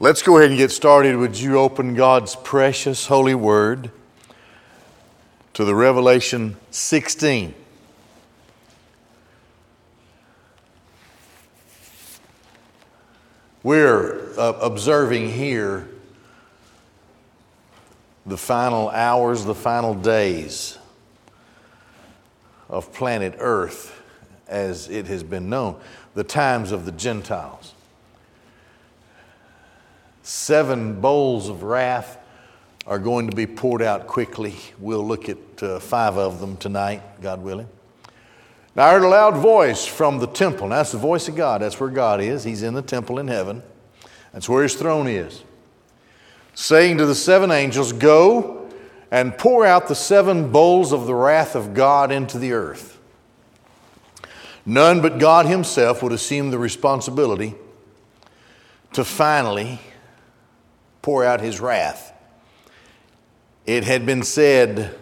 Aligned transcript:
Let's 0.00 0.22
go 0.22 0.38
ahead 0.38 0.50
and 0.50 0.58
get 0.58 0.72
started. 0.72 1.16
Would 1.16 1.38
you 1.38 1.56
open 1.56 1.94
God's 1.94 2.34
precious 2.34 3.06
holy 3.06 3.36
word 3.36 3.92
to 5.52 5.64
the 5.64 5.72
Revelation 5.72 6.56
16? 6.72 7.54
We're 13.62 14.36
uh, 14.36 14.54
observing 14.60 15.30
here 15.30 15.88
the 18.26 18.36
final 18.36 18.90
hours, 18.90 19.44
the 19.44 19.54
final 19.54 19.94
days 19.94 20.76
of 22.68 22.92
planet 22.92 23.36
Earth 23.38 24.02
as 24.48 24.88
it 24.88 25.06
has 25.06 25.22
been 25.22 25.48
known, 25.48 25.80
the 26.14 26.24
times 26.24 26.72
of 26.72 26.84
the 26.84 26.92
Gentiles 26.92 27.73
seven 30.24 31.00
bowls 31.00 31.48
of 31.48 31.62
wrath 31.62 32.18
are 32.86 32.98
going 32.98 33.30
to 33.30 33.36
be 33.36 33.46
poured 33.46 33.82
out 33.82 34.06
quickly. 34.06 34.56
We'll 34.78 35.06
look 35.06 35.28
at 35.28 35.62
uh, 35.62 35.78
five 35.78 36.16
of 36.16 36.40
them 36.40 36.56
tonight, 36.56 37.02
God 37.22 37.42
willing. 37.42 37.68
Now, 38.74 38.86
I 38.86 38.92
heard 38.92 39.04
a 39.04 39.08
loud 39.08 39.36
voice 39.36 39.86
from 39.86 40.18
the 40.18 40.26
temple. 40.26 40.68
Now, 40.68 40.76
that's 40.76 40.92
the 40.92 40.98
voice 40.98 41.28
of 41.28 41.36
God. 41.36 41.60
That's 41.60 41.78
where 41.78 41.90
God 41.90 42.20
is. 42.20 42.42
He's 42.42 42.62
in 42.62 42.74
the 42.74 42.82
temple 42.82 43.18
in 43.18 43.28
heaven. 43.28 43.62
That's 44.32 44.48
where 44.48 44.62
his 44.62 44.74
throne 44.74 45.06
is. 45.06 45.44
Saying 46.54 46.98
to 46.98 47.06
the 47.06 47.14
seven 47.14 47.50
angels, 47.50 47.92
Go 47.92 48.68
and 49.10 49.36
pour 49.36 49.64
out 49.64 49.86
the 49.88 49.94
seven 49.94 50.50
bowls 50.50 50.92
of 50.92 51.06
the 51.06 51.14
wrath 51.14 51.54
of 51.54 51.74
God 51.74 52.10
into 52.10 52.38
the 52.38 52.52
earth. 52.52 52.98
None 54.66 55.02
but 55.02 55.18
God 55.18 55.46
himself 55.46 56.02
would 56.02 56.12
assume 56.12 56.50
the 56.50 56.58
responsibility 56.58 57.54
to 58.94 59.04
finally 59.04 59.80
pour 61.04 61.22
out 61.22 61.42
his 61.42 61.60
wrath. 61.60 62.14
It 63.66 63.84
had 63.84 64.06
been 64.06 64.22
said 64.22 64.98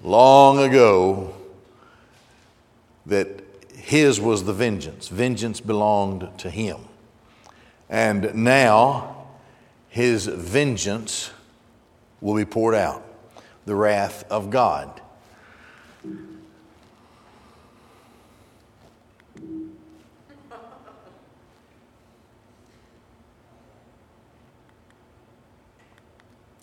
long 0.00 0.60
ago 0.60 1.34
that 3.04 3.40
his 3.74 4.20
was 4.20 4.44
the 4.44 4.52
vengeance, 4.52 5.08
vengeance 5.08 5.60
belonged 5.60 6.28
to 6.38 6.50
him. 6.50 6.76
And 7.90 8.32
now 8.32 9.26
his 9.88 10.26
vengeance 10.26 11.32
will 12.20 12.36
be 12.36 12.44
poured 12.44 12.76
out, 12.76 13.02
the 13.66 13.74
wrath 13.74 14.24
of 14.30 14.50
God. 14.50 15.00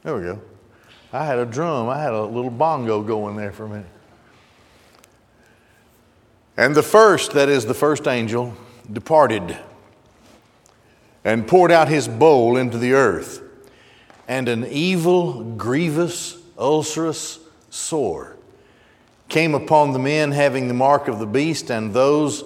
There 0.06 0.16
we 0.16 0.22
go. 0.22 0.39
I 1.11 1.25
had 1.25 1.39
a 1.39 1.48
drum, 1.48 1.89
I 1.89 2.00
had 2.00 2.14
a 2.14 2.22
little 2.22 2.52
bongo 2.52 3.02
going 3.02 3.36
there 3.38 3.52
for 3.52 3.66
a 3.66 3.70
minute. 3.70 3.88
And 6.56 6.75
the 6.75 6.84
first, 6.84 7.31
that 7.31 7.50
is 7.50 7.66
the 7.66 7.73
first 7.73 8.08
angel, 8.08 8.53
departed 8.94 9.58
and 11.23 11.48
poured 11.48 11.72
out 11.72 11.88
his 11.88 12.08
bowl 12.08 12.56
into 12.56 12.78
the 12.78 12.94
earth. 12.94 13.42
And 14.28 14.48
an 14.48 14.67
evil, 14.67 15.44
grievous, 15.44 16.38
ulcerous 16.56 17.39
sore 17.72 18.38
came 19.28 19.56
upon 19.56 19.92
the 19.92 20.00
men 20.00 20.33
having 20.33 20.67
the 20.67 20.76
mark 20.76 21.08
of 21.08 21.17
the 21.17 21.26
beast 21.26 21.72
and 21.72 21.95
those 21.95 22.44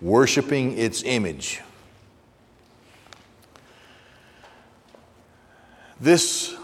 worshiping 0.00 0.78
its 0.78 1.02
image. 1.02 1.62
This 6.00 6.56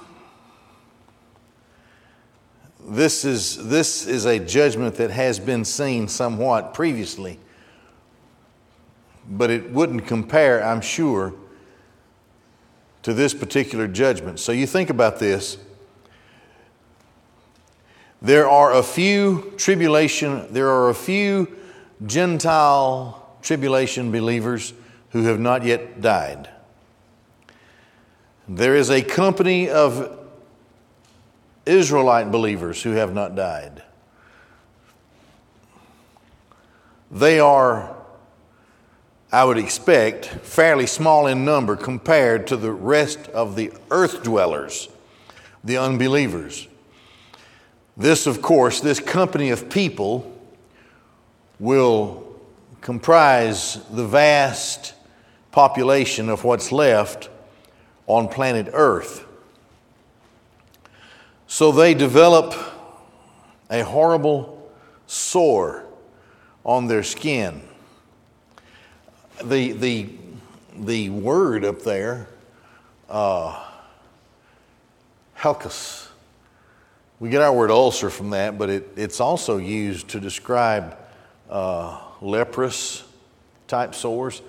this 2.89 3.25
is, 3.25 3.69
this 3.69 4.07
is 4.07 4.25
a 4.25 4.39
judgment 4.39 4.97
that 4.97 5.11
has 5.11 5.39
been 5.39 5.65
seen 5.65 6.09
somewhat 6.09 6.73
previously, 6.75 7.39
but 9.29 9.51
it 9.51 9.71
wouldn't 9.71 10.07
compare, 10.07 10.65
I'm 10.65 10.81
sure, 10.81 11.35
to 13.03 13.13
this 13.13 13.35
particular 13.35 13.87
judgment. 13.87 14.41
So 14.41 14.53
you 14.53 14.67
think 14.67 14.91
about 14.91 15.19
this. 15.19 15.59
There 18.21 18.49
are 18.49 18.73
a 18.73 18.83
few 18.83 19.53
tribulation, 19.57 20.53
there 20.53 20.69
are 20.69 20.89
a 20.89 20.95
few 20.95 21.57
Gentile 22.07 23.37
tribulation 23.43 24.11
believers 24.11 24.73
who 25.11 25.25
have 25.25 25.39
not 25.39 25.65
yet 25.65 26.01
died. 26.01 26.49
There 28.49 28.77
is 28.77 28.91
a 28.91 29.03
company 29.03 29.69
of 29.69 30.28
Israelite 31.69 32.31
believers 32.31 32.83
who 32.83 32.93
have 32.93 33.15
not 33.15 33.35
died. 33.35 33.83
They 37.11 37.41
are, 37.41 37.97
I 39.33 39.45
would 39.45 39.59
expect, 39.59 40.27
fairly 40.27 40.87
small 40.87 41.27
in 41.27 41.45
number 41.45 41.77
compared 41.77 42.47
to 42.49 42.57
the 42.57 42.73
rest 42.73 43.29
of 43.29 43.57
the 43.57 43.73
earth 43.91 44.23
dwellers, 44.23 44.89
the 45.65 45.79
unbelievers. 45.79 46.69
This, 47.97 48.27
of 48.27 48.43
course, 48.43 48.81
this 48.81 49.01
company 49.01 49.51
of 49.51 49.69
people 49.71 50.35
will 51.59 52.25
comprise 52.81 53.81
the 53.91 54.07
vast 54.07 54.95
population 55.51 56.29
of 56.29 56.45
what's 56.45 56.71
left 56.71 57.29
on 58.07 58.29
planet 58.29 58.71
Earth. 58.73 59.25
So 61.51 61.73
they 61.73 61.95
develop 61.95 62.55
a 63.71 63.83
horrible 63.83 64.71
sore 65.07 65.87
on 66.63 66.89
their 66.89 67.03
skin. 67.03 67.63
The, 69.43 69.73
the, 69.73 70.11
the 70.79 71.09
word 71.09 71.65
up 71.65 71.83
there, 71.83 72.29
uh, 73.09 73.65
we 77.19 77.31
get 77.31 77.41
our 77.41 77.53
word 77.53 77.71
ulcer 77.71 78.11
from 78.11 78.31
that, 78.31 78.59
but 78.59 78.69
it, 78.69 78.89
it's 78.97 79.19
also 79.19 79.57
used 79.57 80.09
to 80.09 80.21
describe 80.21 80.99
uh, 81.49 81.99
leprous 82.21 83.05
type 83.69 83.95
sores. 83.95 84.43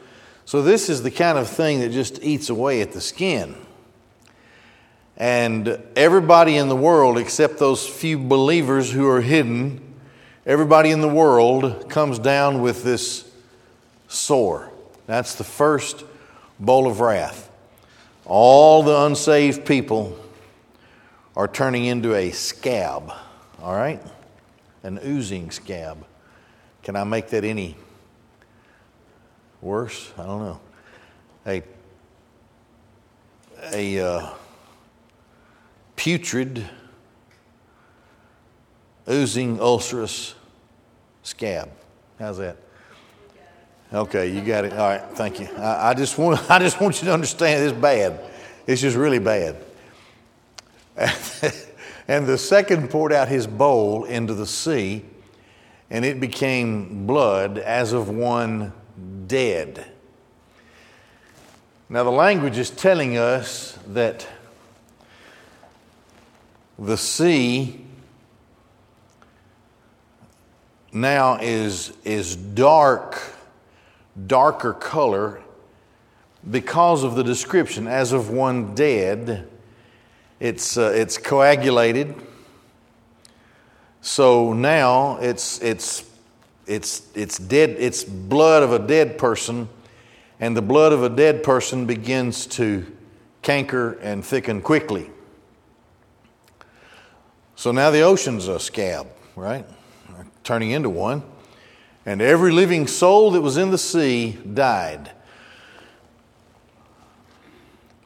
So, 0.43 0.61
this 0.61 0.89
is 0.89 1.01
the 1.01 1.11
kind 1.11 1.37
of 1.37 1.47
thing 1.47 1.79
that 1.79 1.91
just 1.91 2.21
eats 2.21 2.49
away 2.49 2.81
at 2.81 2.91
the 2.91 3.01
skin. 3.01 3.55
And 5.19 5.83
everybody 5.97 6.55
in 6.55 6.69
the 6.69 6.75
world, 6.77 7.17
except 7.17 7.59
those 7.59 7.85
few 7.85 8.17
believers 8.17 8.89
who 8.89 9.05
are 9.09 9.19
hidden, 9.19 9.81
everybody 10.45 10.91
in 10.91 11.01
the 11.01 11.09
world 11.09 11.89
comes 11.89 12.19
down 12.19 12.61
with 12.61 12.83
this 12.83 13.29
sore. 14.07 14.71
That's 15.07 15.35
the 15.35 15.43
first 15.43 16.05
bowl 16.57 16.87
of 16.87 17.01
wrath. 17.01 17.51
All 18.25 18.81
the 18.81 19.05
unsaved 19.05 19.65
people 19.65 20.17
are 21.35 21.47
turning 21.47 21.85
into 21.85 22.15
a 22.15 22.31
scab, 22.31 23.11
all 23.61 23.75
right? 23.75 24.01
An 24.83 24.99
oozing 25.03 25.51
scab. 25.51 26.05
Can 26.81 26.95
I 26.95 27.03
make 27.03 27.29
that 27.29 27.43
any 27.43 27.75
worse? 29.61 30.13
I 30.17 30.23
don't 30.23 30.39
know. 30.39 30.59
A, 31.45 31.63
a, 33.73 33.99
uh, 33.99 34.29
putrid, 35.99 36.65
oozing, 39.09 39.59
ulcerous 39.59 40.33
scab. 41.23 41.69
How's 42.17 42.37
that? 42.37 42.55
Okay, 43.93 44.33
you 44.33 44.39
got 44.39 44.63
it. 44.63 44.71
All 44.71 44.87
right, 44.87 45.03
thank 45.15 45.41
you. 45.41 45.49
I, 45.57 45.89
I, 45.89 45.93
just 45.93 46.17
want, 46.17 46.39
I 46.49 46.57
just 46.59 46.79
want 46.79 47.01
you 47.01 47.07
to 47.07 47.13
understand 47.13 47.65
it's 47.65 47.77
bad. 47.77 48.17
It's 48.65 48.79
just 48.79 48.95
really 48.95 49.19
bad. 49.19 49.57
and 52.07 52.25
the 52.25 52.37
second 52.37 52.89
poured 52.89 53.11
out 53.11 53.27
his 53.27 53.45
bowl 53.45 54.05
into 54.05 54.33
the 54.33 54.47
sea, 54.47 55.03
and 55.89 56.05
it 56.05 56.21
became 56.21 57.07
blood 57.07 57.57
as 57.57 57.91
of 57.91 58.07
one 58.07 58.71
dead. 59.27 59.85
Now, 61.89 62.05
the 62.05 62.09
language 62.09 62.57
is 62.57 62.69
telling 62.69 63.17
us 63.17 63.77
that 63.87 64.25
the 66.79 66.97
sea 66.97 67.85
now 70.93 71.37
is, 71.41 71.93
is 72.05 72.35
dark, 72.35 73.21
darker 74.27 74.73
color 74.73 75.41
because 76.49 77.03
of 77.03 77.15
the 77.15 77.23
description, 77.23 77.85
as 77.85 78.13
of 78.13 78.29
one 78.29 78.73
dead. 78.75 79.47
It's, 80.39 80.77
uh, 80.77 80.93
it's 80.95 81.17
coagulated. 81.17 82.15
So 84.01 84.53
now 84.53 85.17
it's, 85.17 85.61
it's, 85.61 86.09
it's, 86.65 87.07
it's 87.13 87.37
dead, 87.37 87.71
it's 87.77 88.05
blood 88.05 88.63
of 88.63 88.71
a 88.71 88.79
dead 88.79 89.17
person, 89.17 89.67
and 90.39 90.55
the 90.55 90.61
blood 90.61 90.93
of 90.93 91.03
a 91.03 91.09
dead 91.09 91.43
person 91.43 91.85
begins 91.85 92.47
to 92.47 92.85
canker 93.41 93.93
and 94.01 94.23
thicken 94.23 94.61
quickly. 94.61 95.11
So 97.59 97.73
now 97.73 97.91
the 97.91 98.03
ocean's 98.03 98.47
a 98.47 98.57
scab, 98.57 99.05
right? 99.35 99.65
Turning 100.45 100.71
into 100.71 100.89
one. 100.89 101.23
And 102.05 102.21
every 102.21 102.53
living 102.53 102.87
soul 102.87 103.31
that 103.31 103.41
was 103.41 103.57
in 103.57 103.69
the 103.69 103.77
sea 103.77 104.37
died. 104.53 105.11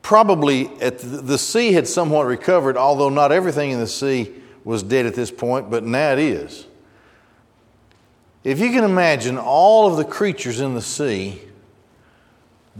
Probably 0.01 0.63
the, 0.63 0.89
the 0.89 1.37
sea 1.37 1.71
had 1.71 1.87
somewhat 1.87 2.25
recovered, 2.25 2.77
although 2.77 3.09
not 3.09 3.31
everything 3.31 3.69
in 3.69 3.79
the 3.79 3.85
sea 3.85 4.33
was 4.63 4.81
dead 4.81 5.05
at 5.05 5.13
this 5.13 5.29
point, 5.29 5.69
but 5.69 5.83
now 5.83 6.13
it 6.13 6.19
is. 6.19 6.65
If 8.43 8.59
you 8.59 8.71
can 8.71 8.83
imagine 8.83 9.37
all 9.37 9.87
of 9.87 9.97
the 9.97 10.03
creatures 10.03 10.61
in 10.61 10.73
the 10.73 10.81
sea 10.81 11.39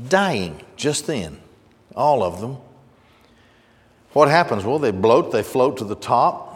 dying 0.09 0.59
just 0.75 1.05
then, 1.05 1.39
all 1.95 2.23
of 2.23 2.41
them, 2.41 2.57
what 4.13 4.27
happens? 4.27 4.65
Well, 4.65 4.79
they 4.79 4.89
bloat, 4.89 5.31
they 5.31 5.43
float 5.43 5.77
to 5.77 5.83
the 5.83 5.93
top. 5.93 6.49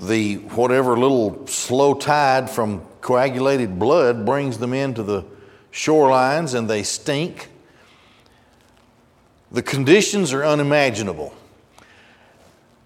The 0.00 0.36
whatever 0.36 0.96
little 0.96 1.46
slow 1.46 1.94
tide 1.94 2.48
from 2.48 2.82
coagulated 3.00 3.78
blood 3.78 4.24
brings 4.24 4.58
them 4.58 4.72
into 4.72 5.02
the 5.02 5.24
shorelines 5.72 6.54
and 6.54 6.68
they 6.68 6.82
stink. 6.82 7.48
The 9.50 9.62
conditions 9.62 10.32
are 10.32 10.44
unimaginable. 10.44 11.34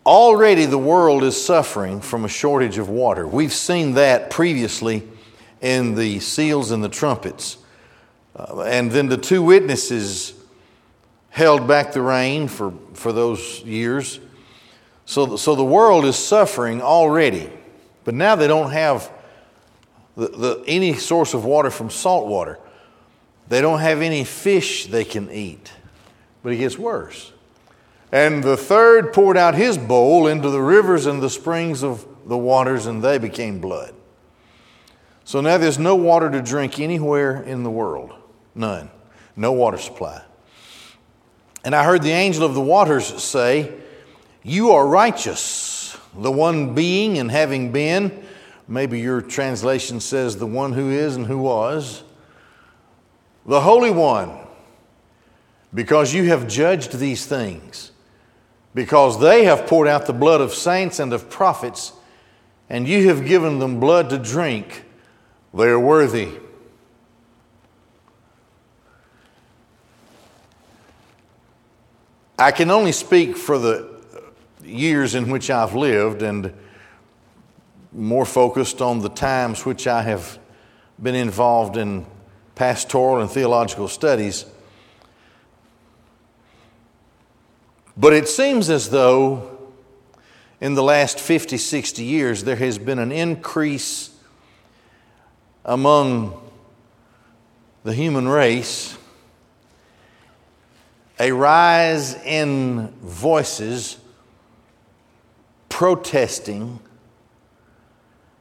Already 0.07 0.65
the 0.65 0.79
world 0.79 1.23
is 1.23 1.43
suffering 1.43 2.01
from 2.01 2.25
a 2.25 2.29
shortage 2.29 2.79
of 2.79 2.89
water. 2.89 3.27
We've 3.27 3.53
seen 3.53 3.95
that 3.95 4.31
previously 4.31 5.07
in 5.61 5.95
the 5.95 6.19
seals 6.21 6.71
and 6.71 6.83
the 6.83 6.89
trumpets. 6.89 7.59
Uh, 8.35 8.63
and 8.63 8.91
then 8.91 9.09
the 9.09 9.17
two 9.17 9.43
witnesses 9.43 10.35
held 11.31 11.69
back 11.69 11.93
the 11.93 12.03
rain 12.03 12.49
for, 12.49 12.73
for 12.95 13.13
those 13.13 13.61
years. 13.61 14.19
So, 15.13 15.37
so 15.37 15.55
the 15.55 15.63
world 15.63 16.07
is 16.07 16.17
suffering 16.17 16.81
already. 16.81 17.51
But 18.05 18.15
now 18.15 18.35
they 18.35 18.47
don't 18.47 18.71
have 18.71 19.13
the, 20.17 20.29
the, 20.29 20.65
any 20.67 20.95
source 20.95 21.35
of 21.35 21.45
water 21.45 21.71
from 21.71 21.91
salt 21.91 22.29
water. 22.29 22.59
They 23.47 23.61
don't 23.61 23.81
have 23.81 24.01
any 24.01 24.25
fish 24.25 24.87
they 24.87 25.05
can 25.05 25.31
eat. 25.31 25.71
But 26.43 26.55
it 26.55 26.57
gets 26.57 26.79
worse. 26.79 27.31
And 28.11 28.43
the 28.43 28.57
third 28.57 29.13
poured 29.13 29.37
out 29.37 29.55
his 29.55 29.77
bowl 29.77 30.29
into 30.29 30.49
the 30.49 30.63
rivers 30.63 31.05
and 31.05 31.21
the 31.21 31.29
springs 31.29 31.85
of 31.85 32.07
the 32.27 32.39
waters, 32.39 32.87
and 32.87 33.05
they 33.05 33.19
became 33.19 33.61
blood. 33.61 33.95
So 35.25 35.43
now 35.43 35.59
there's 35.59 35.79
no 35.79 35.95
water 35.95 36.31
to 36.31 36.41
drink 36.41 36.81
anywhere 36.81 37.43
in 37.43 37.65
the 37.65 37.71
world. 37.71 38.15
None. 38.55 38.91
No 39.37 39.53
water 39.53 39.77
supply. 39.77 40.23
And 41.67 41.75
I 41.75 41.85
heard 41.85 42.01
the 42.01 42.13
angel 42.13 42.47
of 42.47 42.55
the 42.55 42.63
waters 42.63 43.23
say, 43.23 43.75
You 44.43 44.73
are 44.73 44.87
righteous, 44.87 45.97
the 46.15 46.33
one 46.33 46.75
being 46.75 47.19
and 47.19 47.31
having 47.31 47.73
been. 47.73 48.25
Maybe 48.67 49.01
your 49.01 49.21
translation 49.21 50.01
says, 50.01 50.37
The 50.37 50.47
one 50.47 50.73
who 50.73 50.91
is 50.91 51.17
and 51.17 51.27
who 51.27 51.39
was. 51.39 52.03
The 53.47 53.61
Holy 53.61 53.91
One, 53.91 54.39
because 55.75 56.15
you 56.15 56.25
have 56.29 56.47
judged 56.47 56.99
these 56.99 57.27
things 57.27 57.93
because 58.75 59.21
they 59.21 59.45
have 59.45 59.67
poured 59.67 59.89
out 59.89 60.07
the 60.07 60.13
blood 60.13 60.41
of 60.41 60.53
saints 60.55 60.99
and 60.99 61.13
of 61.13 61.29
prophets, 61.29 61.93
and 62.71 62.89
you 62.89 63.09
have 63.09 63.27
given 63.27 63.59
them 63.59 63.81
blood 63.81 64.11
to 64.11 64.19
drink. 64.19 64.85
They 65.53 65.69
are 65.69 65.79
worthy. 65.79 66.39
I 72.39 72.51
can 72.51 72.71
only 72.71 72.93
speak 72.93 73.37
for 73.37 73.59
the 73.59 73.92
years 74.63 75.15
in 75.15 75.31
which 75.31 75.51
I've 75.51 75.75
lived 75.75 76.23
and 76.23 76.53
more 77.93 78.25
focused 78.25 78.81
on 78.81 79.01
the 79.01 79.09
times 79.09 79.67
which 79.67 79.87
I 79.87 80.03
have 80.03 80.39
been 81.01 81.15
involved 81.15 81.77
in 81.77 82.07
pastoral 82.55 83.21
and 83.21 83.31
theological 83.31 83.89
studies. 83.89 84.45
But 87.97 88.13
it 88.13 88.29
seems 88.29 88.71
as 88.71 88.91
though 88.91 89.59
in 90.61 90.75
the 90.75 90.83
last 90.83 91.21
50, 91.21 91.57
60 91.59 92.05
years 92.05 92.45
there 92.45 92.57
has 92.57 92.79
been 92.79 92.99
an 92.99 93.13
increase 93.13 94.11
among 95.65 96.41
the 97.85 97.93
human 97.93 98.29
race, 98.29 98.97
a 101.19 101.33
rise 101.33 102.15
in 102.25 102.89
voices 103.03 103.99
protesting 105.73 106.79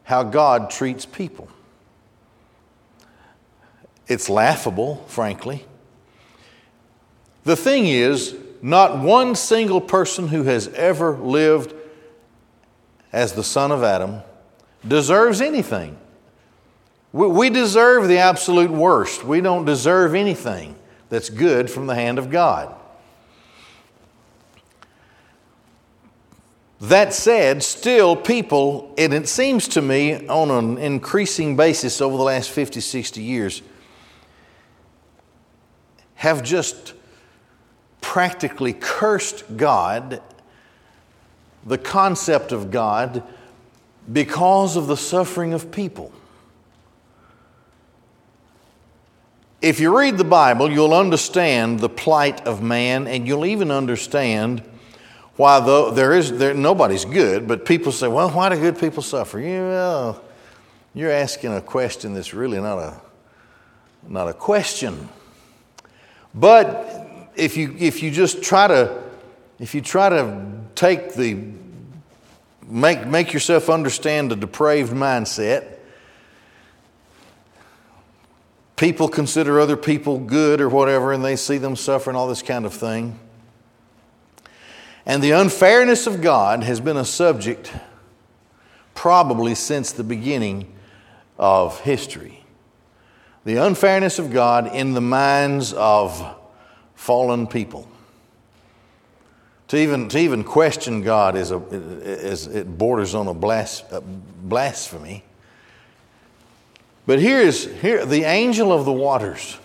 how 0.04 0.22
God 0.22 0.70
treats 0.70 1.06
people. 1.06 1.48
It's 4.06 4.30
laughable, 4.30 5.06
frankly. 5.08 5.66
The 7.46 7.56
thing 7.56 7.88
is, 7.88 8.36
not 8.62 9.00
one 9.00 9.36
single 9.36 9.80
person 9.80 10.28
who 10.28 10.44
has 10.44 10.68
ever 10.74 11.16
lived 11.16 11.74
as 13.14 13.32
the 13.32 13.46
son 13.46 13.72
of 13.72 13.82
Adam 13.82 14.22
deserves 14.86 15.40
anything. 15.40 15.98
We 17.14 17.50
deserve 17.50 18.10
the 18.10 18.18
absolute 18.18 18.72
worst. 18.72 19.24
We 19.24 19.40
don't 19.40 19.64
deserve 19.64 20.16
anything 20.16 20.76
that's 21.08 21.30
good 21.30 21.70
from 21.70 21.88
the 21.88 21.96
hand 21.96 22.20
of 22.20 22.30
God. 22.30 22.76
That 26.82 27.14
said, 27.14 27.62
still 27.62 28.16
people, 28.16 28.92
and 28.98 29.14
it 29.14 29.30
seems 29.30 29.68
to 29.70 29.84
me 29.84 30.28
on 30.28 30.50
an 30.50 30.80
increasing 30.80 31.56
basis 31.56 32.02
over 32.02 32.18
the 32.18 32.24
last 32.24 32.50
50, 32.50 32.80
60 32.82 33.22
years, 33.22 33.62
have 36.16 36.42
just 36.42 36.96
practically 38.02 38.74
cursed 38.74 39.44
God, 39.58 40.24
the 41.64 41.78
concept 41.78 42.52
of 42.52 42.72
God, 42.72 43.22
because 44.12 44.76
of 44.76 44.88
the 44.88 44.98
suffering 44.98 45.54
of 45.54 45.72
people. 45.72 46.12
If 49.62 49.80
you 49.80 49.96
read 49.96 50.18
the 50.18 50.24
Bible, 50.24 50.72
you'll 50.72 50.96
understand 50.96 51.80
the 51.80 51.90
plight 51.90 52.48
of 52.48 52.64
man, 52.64 53.06
and 53.06 53.28
you'll 53.28 53.46
even 53.46 53.70
understand 53.70 54.64
why 55.42 55.60
though 55.60 55.90
there 55.90 56.14
is 56.14 56.38
there, 56.38 56.54
nobody's 56.54 57.04
good, 57.04 57.48
but 57.48 57.66
people 57.66 57.92
say, 57.92 58.08
"Well, 58.08 58.30
why 58.30 58.50
do 58.50 58.56
good 58.56 58.80
people 58.80 59.02
suffer?" 59.02 59.40
You, 59.40 59.62
well, 59.62 60.24
you're 60.94 61.12
asking 61.12 61.54
a 61.54 61.62
question 61.62 62.14
that's 62.14 62.34
really 62.34 62.62
not 62.62 62.78
a 62.78 63.02
not 64.08 64.28
a 64.28 64.34
question. 64.34 65.10
But 66.34 67.30
if 67.36 67.58
you, 67.58 67.76
if 67.78 68.04
you 68.04 68.12
just 68.12 68.42
try 68.44 68.68
to, 68.68 69.02
if 69.60 69.76
you 69.76 69.82
try 69.82 70.10
to 70.10 70.46
take 70.76 71.14
the, 71.14 71.44
make, 72.66 73.06
make 73.06 73.34
yourself 73.34 73.70
understand 73.70 74.32
a 74.32 74.36
depraved 74.36 74.94
mindset, 74.94 75.78
people 78.76 79.10
consider 79.10 79.60
other 79.60 79.78
people 79.78 80.20
good 80.20 80.62
or 80.62 80.70
whatever 80.70 81.12
and 81.12 81.24
they 81.24 81.36
see 81.36 81.58
them 81.58 81.76
suffering 81.76 82.16
all 82.16 82.28
this 82.28 82.42
kind 82.42 82.66
of 82.66 82.74
thing. 82.74 83.20
And 85.06 85.24
the 85.24 85.32
unfairness 85.32 86.08
of 86.08 86.22
God 86.22 86.64
has 86.64 86.80
been 86.80 86.98
a 86.98 87.06
subject 87.06 87.72
probably 88.94 89.56
since 89.56 89.92
the 89.92 90.04
beginning 90.04 90.74
of 91.38 91.80
history. 91.82 92.44
The 93.46 93.56
unfairness 93.56 94.20
of 94.20 94.32
God 94.32 94.76
in 94.76 94.94
the 94.94 95.02
minds 95.02 95.74
of 95.74 96.36
fallen 96.94 97.48
people. 97.48 97.88
To 99.70 99.78
even, 99.78 100.10
to 100.10 100.20
even 100.20 100.44
question 100.44 101.02
God 101.02 101.36
is, 101.36 101.50
a, 101.50 101.58
is 101.72 102.46
it 102.46 102.78
borders 102.78 103.16
on 103.16 103.28
a 103.28 103.34
blas, 103.34 103.84
blasphemy. 104.44 105.24
But 107.08 107.20
here 107.20 107.40
is 107.40 107.66
here 107.82 108.06
the 108.06 108.24
angel 108.24 108.72
of 108.72 108.86
the 108.86 108.92
waters. 108.92 109.58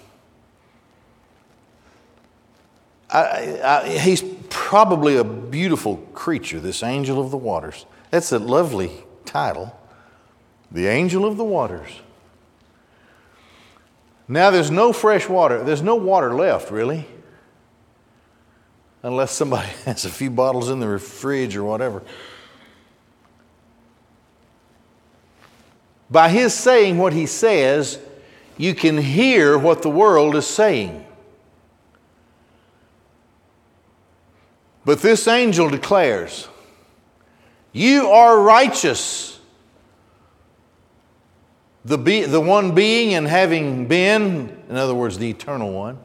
I, 3.10 3.60
I, 3.62 3.98
he's 3.98 4.22
probably 4.50 5.16
a 5.16 5.24
beautiful 5.24 5.96
creature, 6.14 6.60
this 6.60 6.82
angel 6.82 7.20
of 7.20 7.30
the 7.30 7.36
waters. 7.36 7.86
That's 8.10 8.32
a 8.32 8.38
lovely 8.38 8.92
title. 9.24 9.78
The 10.70 10.86
angel 10.86 11.24
of 11.24 11.36
the 11.36 11.44
waters. 11.44 11.90
Now 14.28 14.50
there's 14.50 14.70
no 14.70 14.92
fresh 14.92 15.28
water. 15.28 15.62
There's 15.62 15.82
no 15.82 15.96
water 15.96 16.34
left, 16.34 16.70
really 16.70 17.06
unless 19.06 19.30
somebody 19.30 19.68
has 19.84 20.04
a 20.04 20.10
few 20.10 20.30
bottles 20.30 20.68
in 20.68 20.80
the 20.80 20.98
fridge 20.98 21.56
or 21.56 21.64
whatever. 21.64 22.02
By 26.10 26.28
his 26.28 26.54
saying 26.54 26.98
what 26.98 27.12
he 27.12 27.26
says, 27.26 28.00
you 28.56 28.74
can 28.74 28.98
hear 28.98 29.58
what 29.58 29.82
the 29.82 29.90
world 29.90 30.34
is 30.34 30.46
saying. 30.46 31.04
But 34.86 35.02
this 35.02 35.26
angel 35.26 35.68
declares, 35.68 36.46
You 37.72 38.06
are 38.06 38.40
righteous. 38.40 39.40
The, 41.84 41.98
be, 41.98 42.22
the 42.22 42.40
one 42.40 42.72
being 42.74 43.14
and 43.14 43.26
having 43.26 43.88
been, 43.88 44.56
in 44.68 44.76
other 44.76 44.94
words, 44.94 45.18
the 45.18 45.28
eternal 45.28 45.72
one, 45.72 45.98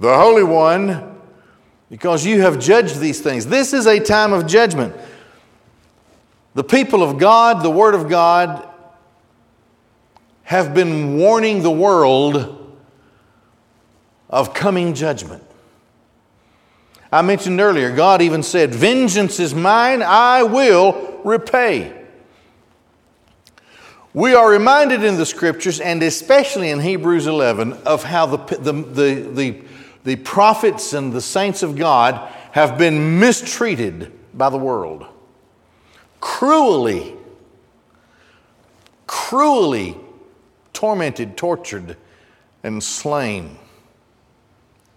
the 0.00 0.14
Holy 0.14 0.42
One, 0.42 1.20
because 1.90 2.24
you 2.24 2.40
have 2.40 2.58
judged 2.58 2.98
these 3.00 3.20
things. 3.20 3.46
This 3.46 3.72
is 3.72 3.86
a 3.86 4.00
time 4.00 4.32
of 4.32 4.46
judgment. 4.46 4.94
The 6.54 6.64
people 6.64 7.02
of 7.02 7.18
God, 7.18 7.62
the 7.62 7.70
Word 7.70 7.94
of 7.94 8.08
God, 8.08 8.66
have 10.42 10.72
been 10.72 11.18
warning 11.18 11.62
the 11.62 11.70
world 11.70 12.76
of 14.30 14.54
coming 14.54 14.94
judgment. 14.94 15.45
I 17.12 17.22
mentioned 17.22 17.60
earlier, 17.60 17.94
God 17.94 18.20
even 18.22 18.42
said, 18.42 18.74
Vengeance 18.74 19.38
is 19.38 19.54
mine, 19.54 20.02
I 20.02 20.42
will 20.42 21.20
repay. 21.24 21.92
We 24.12 24.34
are 24.34 24.50
reminded 24.50 25.04
in 25.04 25.16
the 25.16 25.26
scriptures, 25.26 25.78
and 25.78 26.02
especially 26.02 26.70
in 26.70 26.80
Hebrews 26.80 27.26
11, 27.26 27.74
of 27.84 28.02
how 28.02 28.24
the, 28.24 28.38
the, 28.56 28.72
the, 28.72 29.14
the, 29.30 29.62
the 30.04 30.16
prophets 30.16 30.94
and 30.94 31.12
the 31.12 31.20
saints 31.20 31.62
of 31.62 31.76
God 31.76 32.32
have 32.52 32.78
been 32.78 33.20
mistreated 33.20 34.12
by 34.32 34.48
the 34.48 34.56
world. 34.56 35.04
Cruelly, 36.20 37.14
cruelly 39.06 39.98
tormented, 40.72 41.36
tortured, 41.36 41.98
and 42.62 42.82
slain 42.82 43.58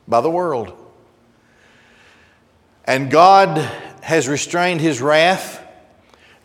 by 0.07 0.21
the 0.21 0.29
world. 0.29 0.78
And 2.89 3.11
God 3.11 3.59
has 4.01 4.27
restrained 4.27 4.81
his 4.81 4.99
wrath. 4.99 5.63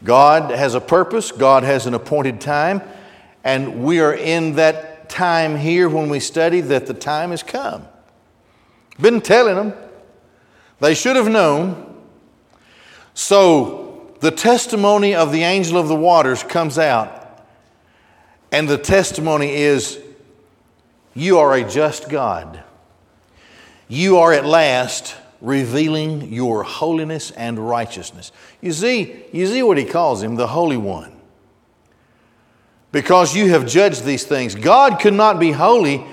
God 0.05 0.51
has 0.51 0.75
a 0.75 0.81
purpose, 0.81 1.33
God 1.33 1.63
has 1.63 1.87
an 1.87 1.95
appointed 1.95 2.39
time, 2.39 2.83
and 3.43 3.83
we 3.83 4.01
are 4.01 4.13
in 4.13 4.57
that 4.57 5.09
time 5.09 5.57
here 5.57 5.89
when 5.89 6.11
we 6.11 6.21
study 6.21 6.61
that 6.61 6.85
the 6.85 6.93
time 6.93 7.31
has 7.31 7.43
come. 7.43 7.89
Been 9.01 9.23
telling 9.23 9.57
them. 9.57 9.73
They 10.81 10.93
should 10.93 11.17
have 11.17 11.31
known. 11.31 11.99
So 13.15 14.15
the 14.21 14.31
testimony 14.31 15.15
of 15.15 15.33
the 15.33 15.45
angel 15.45 15.79
of 15.79 15.89
the 15.89 15.97
waters 15.97 16.43
comes 16.43 16.77
out, 16.79 17.43
and 18.53 18.69
the 18.69 18.77
testimony 18.77 19.51
is 19.51 19.99
You 21.15 21.39
are 21.39 21.55
a 21.55 21.65
just 21.67 22.11
God. 22.11 22.63
You 23.89 24.19
are 24.19 24.35
at 24.35 24.45
last 24.45 25.17
revealing 25.45 26.33
your 26.33 26.63
holiness 26.63 27.31
and 27.33 27.59
righteousness. 27.59 28.33
You 28.63 28.73
see, 28.73 29.25
you 29.31 29.47
see 29.47 29.63
what 29.63 29.77
he 29.77 29.85
calls 29.85 30.23
him, 30.23 30.37
the 30.37 30.47
Holy 30.47 30.79
One. 30.79 31.13
Because 32.93 33.37
you 33.37 33.51
have 33.51 33.67
judged 33.67 34.05
these 34.05 34.25
things. 34.25 34.55
God 34.55 35.01
could 35.01 35.13
not 35.13 35.39
be 35.39 35.53
holy 35.53 36.05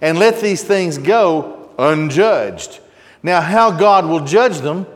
and 0.00 0.18
let 0.18 0.40
these 0.40 0.64
things 0.64 0.98
go 0.98 1.70
unjudged. 1.78 2.80
Now, 3.22 3.40
how 3.40 3.70
God 3.70 4.06
will 4.06 4.24
judge 4.24 4.58
them 4.58 4.86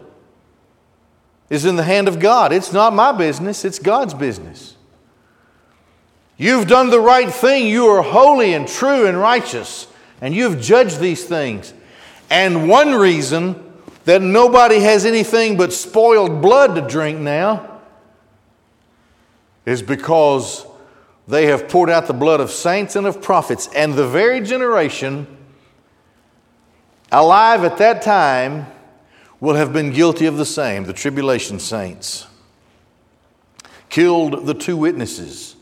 is 1.48 1.64
in 1.64 1.76
the 1.76 1.84
hand 1.84 2.08
of 2.08 2.18
God. 2.18 2.52
It's 2.52 2.72
not 2.72 2.94
my 2.94 3.12
business, 3.12 3.64
it's 3.64 3.78
God's 3.78 4.14
business. 4.14 4.74
You've 6.36 6.66
done 6.66 6.90
the 6.90 7.00
right 7.00 7.32
thing. 7.32 7.68
You 7.68 7.86
are 7.86 8.02
holy 8.02 8.54
and 8.54 8.66
true 8.66 9.06
and 9.06 9.16
righteous, 9.16 9.86
and 10.20 10.34
you've 10.34 10.60
judged 10.60 10.98
these 10.98 11.24
things. 11.24 11.72
And 12.28 12.68
one 12.68 12.92
reason 12.92 13.63
that 14.04 14.20
nobody 14.20 14.80
has 14.80 15.06
anything 15.06 15.56
but 15.56 15.72
spoiled 15.72 16.42
blood 16.42 16.74
to 16.74 16.82
drink 16.82 17.18
now 17.18 17.80
is 19.64 19.82
because 19.82 20.66
they 21.26 21.46
have 21.46 21.68
poured 21.68 21.88
out 21.88 22.06
the 22.06 22.12
blood 22.12 22.40
of 22.40 22.50
saints 22.50 22.96
and 22.96 23.06
of 23.06 23.22
prophets, 23.22 23.68
and 23.74 23.94
the 23.94 24.06
very 24.06 24.40
generation 24.40 25.26
alive 27.10 27.64
at 27.64 27.78
that 27.78 28.02
time 28.02 28.66
will 29.40 29.54
have 29.54 29.72
been 29.72 29.90
guilty 29.90 30.26
of 30.26 30.36
the 30.36 30.44
same, 30.44 30.84
the 30.84 30.92
tribulation 30.92 31.58
saints. 31.58 32.26
Killed 33.88 34.46
the 34.46 34.54
two 34.54 34.76
witnesses. 34.76 35.56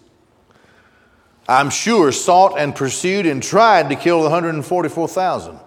I'm 1.49 1.71
sure 1.71 2.11
sought 2.13 2.59
and 2.59 2.75
pursued 2.75 3.27
and 3.27 3.43
tried 3.43 3.89
to 3.91 3.97
kill 3.97 4.19
the 4.19 4.31
144,000 4.31 5.59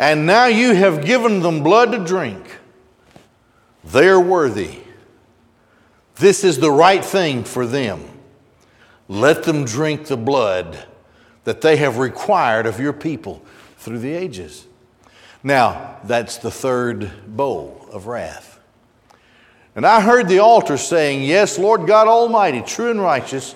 and 0.00 0.24
now 0.24 0.46
you 0.46 0.74
have 0.74 1.04
given 1.04 1.40
them 1.40 1.62
blood 1.62 1.92
to 1.92 2.02
drink. 2.02 2.56
They're 3.84 4.18
worthy. 4.18 4.80
This 6.16 6.42
is 6.42 6.58
the 6.58 6.72
right 6.72 7.04
thing 7.04 7.44
for 7.44 7.66
them. 7.66 8.02
Let 9.08 9.42
them 9.42 9.66
drink 9.66 10.06
the 10.06 10.16
blood 10.16 10.86
that 11.44 11.60
they 11.60 11.76
have 11.76 11.98
required 11.98 12.64
of 12.64 12.80
your 12.80 12.94
people 12.94 13.44
through 13.76 13.98
the 13.98 14.14
ages. 14.14 14.66
Now, 15.42 15.98
that's 16.04 16.38
the 16.38 16.50
third 16.50 17.36
bowl 17.36 17.86
of 17.92 18.06
wrath. 18.06 18.58
And 19.76 19.86
I 19.86 20.00
heard 20.00 20.28
the 20.28 20.38
altar 20.38 20.78
saying, 20.78 21.24
Yes, 21.24 21.58
Lord 21.58 21.86
God 21.86 22.08
Almighty, 22.08 22.62
true 22.62 22.90
and 22.90 23.02
righteous 23.02 23.54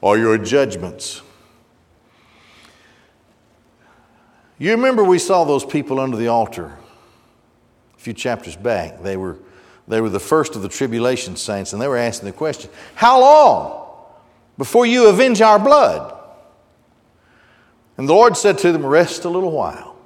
are 0.00 0.16
your 0.16 0.38
judgments. 0.38 1.22
You 4.62 4.70
remember 4.70 5.02
we 5.02 5.18
saw 5.18 5.42
those 5.42 5.64
people 5.64 5.98
under 5.98 6.16
the 6.16 6.28
altar 6.28 6.78
a 7.96 7.98
few 7.98 8.12
chapters 8.12 8.54
back. 8.54 9.02
They 9.02 9.16
were, 9.16 9.38
they 9.88 10.00
were 10.00 10.08
the 10.08 10.20
first 10.20 10.54
of 10.54 10.62
the 10.62 10.68
tribulation 10.68 11.34
saints, 11.34 11.72
and 11.72 11.82
they 11.82 11.88
were 11.88 11.96
asking 11.96 12.26
the 12.26 12.32
question 12.32 12.70
How 12.94 13.20
long 13.20 13.88
before 14.56 14.86
you 14.86 15.08
avenge 15.08 15.40
our 15.40 15.58
blood? 15.58 16.16
And 17.96 18.08
the 18.08 18.12
Lord 18.12 18.36
said 18.36 18.56
to 18.58 18.70
them, 18.70 18.86
Rest 18.86 19.24
a 19.24 19.28
little 19.28 19.50
while 19.50 19.96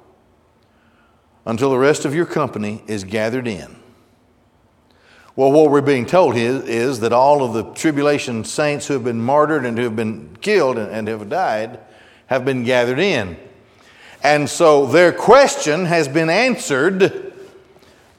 until 1.45 1.69
the 1.69 1.77
rest 1.77 2.03
of 2.03 2.15
your 2.15 2.25
company 2.25 2.83
is 2.87 3.03
gathered 3.03 3.47
in. 3.47 3.75
Well, 5.35 5.51
what 5.51 5.69
we're 5.69 5.81
being 5.81 6.07
told 6.07 6.35
is, 6.35 6.63
is 6.63 7.01
that 7.01 7.13
all 7.13 7.43
of 7.43 7.53
the 7.53 7.75
tribulation 7.75 8.43
saints 8.43 8.87
who 8.87 8.95
have 8.95 9.03
been 9.03 9.21
martyred 9.21 9.67
and 9.67 9.77
who 9.77 9.83
have 9.83 9.95
been 9.95 10.35
killed 10.41 10.79
and, 10.79 10.91
and 10.91 11.07
have 11.07 11.29
died 11.29 11.79
have 12.25 12.43
been 12.43 12.63
gathered 12.63 12.97
in. 12.97 13.37
And 14.23 14.49
so 14.49 14.85
their 14.85 15.11
question 15.11 15.85
has 15.85 16.07
been 16.07 16.29
answered 16.29 17.33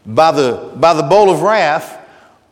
by 0.07 0.33
the, 0.33 0.73
by 0.76 0.95
the 0.95 1.02
bowl 1.02 1.31
of 1.31 1.43
wrath. 1.43 1.97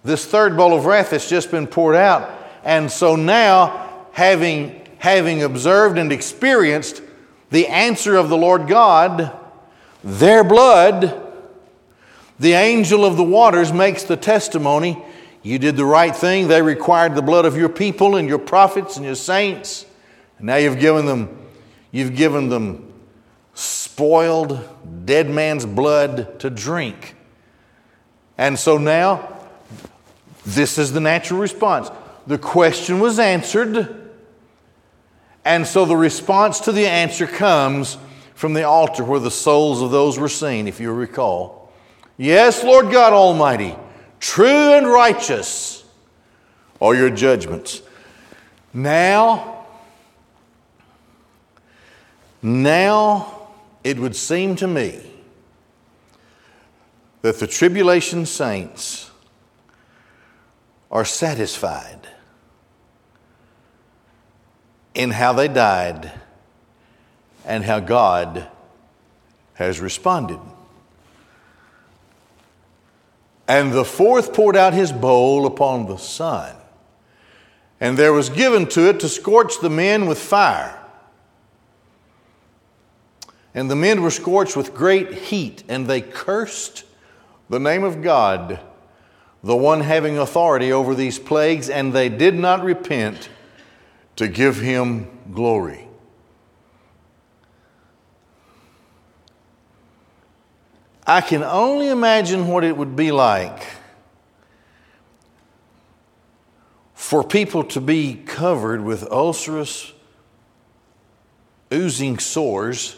This 0.05 0.25
third 0.27 0.57
bowl 0.57 0.77
of 0.77 0.85
wrath 0.85 1.11
has 1.11 1.29
just 1.29 1.51
been 1.51 1.67
poured 1.67 1.97
out. 1.97 2.31
And 2.65 2.91
so 2.91 3.17
now, 3.17 4.07
having, 4.13 4.81
having 4.99 5.43
observed 5.43 5.99
and 5.99 6.13
experienced 6.13 7.03
the 7.51 7.69
answer 7.69 8.17
of 8.17 8.29
the 8.29 8.37
Lord 8.37 8.67
God, 8.67 9.37
their 10.03 10.45
blood, 10.45 11.23
the 12.39 12.53
angel 12.53 13.05
of 13.05 13.17
the 13.17 13.25
waters 13.25 13.73
makes 13.73 14.03
the 14.03 14.17
testimony 14.17 15.03
you 15.47 15.61
did 15.61 15.77
the 15.77 15.85
right 15.85 16.15
thing. 16.15 16.49
They 16.49 16.61
required 16.61 17.15
the 17.15 17.23
blood 17.23 17.45
of 17.45 17.57
your 17.57 17.69
people 17.69 18.17
and 18.17 18.29
your 18.29 18.41
prophets 18.41 18.97
and 18.97 19.07
your 19.07 19.15
saints. 19.15 19.87
And 20.39 20.49
now 20.49 20.57
you've 20.57 20.81
given 20.81 21.07
them, 21.07 21.39
you've 21.93 22.17
given 22.17 22.49
them 22.49 22.86
spoiled 23.57 24.61
dead 25.07 25.31
man's 25.31 25.65
blood 25.65 26.39
to 26.41 26.51
drink. 26.51 27.17
And 28.37 28.59
so 28.59 28.77
now, 28.77 29.39
this 30.45 30.77
is 30.77 30.93
the 30.93 31.01
natural 31.01 31.41
response. 31.41 31.91
The 32.27 32.37
question 32.37 33.01
was 33.01 33.19
answered, 33.19 34.11
and 35.43 35.67
so 35.67 35.87
the 35.87 35.97
response 35.97 36.61
to 36.61 36.73
the 36.73 36.87
answer 36.87 37.27
comes 37.27 37.97
from 38.35 38.53
the 38.53 38.65
altar 38.65 39.03
where 39.03 39.21
the 39.21 39.31
souls 39.31 39.81
of 39.81 39.91
those 39.91 40.19
were 40.19 40.29
seen, 40.29 40.69
if 40.69 40.79
you 40.79 40.93
recall. 40.93 41.73
Yes, 42.19 42.63
Lord 42.63 42.93
God 42.93 43.15
Almighty, 43.15 43.75
true 44.21 44.75
and 44.75 44.87
righteous 44.87 45.83
are 46.79 46.95
your 46.95 47.09
judgments. 47.09 47.81
Now, 48.75 49.65
now, 52.43 53.36
it 53.87 54.01
would 54.01 54.17
seem 54.17 54.57
to 54.57 54.67
me 54.67 55.01
that 57.23 57.39
the 57.39 57.47
tribulation 57.47 58.27
saints 58.27 59.13
are 60.91 61.05
satisfied 61.05 62.09
in 64.93 65.13
how 65.13 65.33
they 65.33 65.47
died 65.47 66.11
and 67.45 67.63
how 67.63 67.79
God 67.79 68.49
has 69.55 69.79
responded. 69.79 70.41
And 73.47 73.73
the 73.73 73.85
fourth 73.85 74.35
poured 74.35 74.57
out 74.57 74.75
his 74.75 74.91
bowl 74.91 75.47
upon 75.47 75.87
the 75.87 75.97
sun, 75.97 76.57
and 77.81 77.97
there 77.97 78.13
was 78.13 78.31
given 78.31 78.67
to 78.71 78.89
it 78.89 78.99
to 78.99 79.09
scorch 79.09 79.61
the 79.61 79.71
men 79.71 80.07
with 80.07 80.19
fire. 80.19 80.77
And 83.57 83.71
the 83.71 83.75
men 83.75 84.03
were 84.03 84.11
scorched 84.11 84.55
with 84.55 84.75
great 84.75 85.15
heat, 85.15 85.65
and 85.67 85.87
they 85.87 86.03
cursed 86.03 86.85
the 87.49 87.59
name 87.59 87.85
of 87.85 88.03
God, 88.03 88.61
the 89.43 89.57
one 89.57 89.81
having 89.81 90.19
authority 90.19 90.71
over 90.71 90.95
these 90.95 91.19
plagues, 91.19 91.71
and 91.71 91.95
they 91.95 92.11
did 92.11 92.35
not 92.35 92.63
repent 92.63 93.31
to 94.17 94.29
give 94.29 94.61
him 94.61 95.09
glory. 95.33 95.89
I 101.07 101.23
can 101.23 101.43
only 101.43 101.89
imagine 101.89 102.49
what 102.49 102.63
it 102.63 102.77
would 102.77 102.95
be 102.95 103.11
like 103.11 103.65
for 106.93 107.25
people 107.25 107.65
to 107.65 107.81
be 107.81 108.17
covered 108.17 108.83
with 108.83 109.11
ulcerous, 109.11 109.95
oozing 111.73 112.19
sores, 112.19 112.97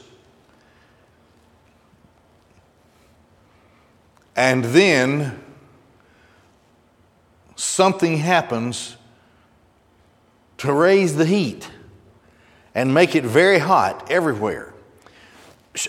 and 4.39 4.67
then 4.67 5.37
something 7.57 8.19
happens 8.19 8.97
to 10.59 10.73
raise 10.73 11.17
the 11.17 11.27
heat 11.27 11.69
and 12.73 12.95
make 12.95 13.17
it 13.17 13.25
very 13.25 13.59
hot 13.59 14.13
everywhere. 14.13 14.73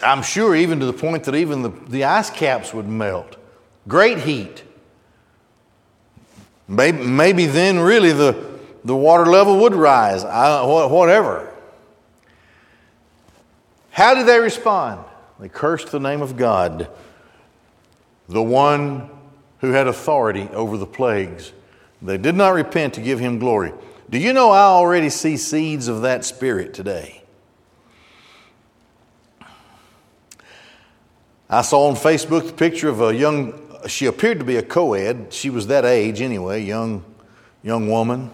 I'm 0.01 0.24
sure, 0.24 0.56
even 0.56 0.79
to 0.79 0.88
the 0.88 0.94
point 0.94 1.25
that 1.25 1.36
even 1.36 1.62
the, 1.62 1.70
the 1.70 2.06
ice 2.06 2.32
caps 2.32 2.74
would 2.74 2.88
melt. 2.88 3.38
Great 3.88 4.18
heat. 4.18 4.63
Maybe, 6.68 7.03
maybe 7.03 7.46
then, 7.46 7.77
really, 7.77 8.13
the, 8.13 8.60
the 8.84 8.96
water 8.96 9.27
level 9.27 9.60
would 9.60 9.75
rise, 9.75 10.24
I, 10.24 10.65
whatever. 10.65 11.53
How 13.91 14.15
did 14.15 14.25
they 14.25 14.39
respond? 14.39 15.06
They 15.39 15.50
cursed 15.50 15.91
the 15.91 16.00
name 16.00 16.24
of 16.24 16.36
God, 16.36 16.89
the 18.29 18.41
one 18.41 19.09
who 19.59 19.71
had 19.71 19.88
authority 19.88 20.48
over 20.53 20.77
the 20.77 20.86
plagues. 20.86 21.51
They 22.01 22.17
did 22.17 22.36
not 22.36 22.53
repent 22.53 22.93
to 22.93 23.01
give 23.01 23.19
him 23.19 23.39
glory. 23.39 23.74
Do 24.09 24.17
you 24.17 24.31
know 24.31 24.51
I 24.51 24.62
already 24.62 25.09
see 25.09 25.36
seeds 25.36 25.88
of 25.88 26.03
that 26.03 26.24
spirit 26.24 26.74
today? 26.74 27.24
I 31.50 31.63
saw 31.63 31.88
on 31.88 31.95
Facebook 31.95 32.45
the 32.45 32.53
picture 32.53 32.89
of 32.89 33.01
a 33.01 33.13
young, 33.13 33.59
she 33.88 34.05
appeared 34.05 34.38
to 34.39 34.45
be 34.45 34.57
a 34.57 34.62
co 34.62 34.93
ed. 34.93 35.33
She 35.33 35.50
was 35.50 35.67
that 35.67 35.83
age 35.83 36.21
anyway, 36.21 36.63
young, 36.63 37.03
young 37.63 37.89
woman, 37.89 38.29